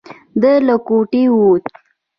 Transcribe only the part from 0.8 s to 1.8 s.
کوټې ووت.